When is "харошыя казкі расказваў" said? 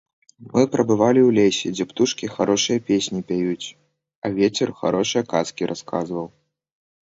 4.83-6.27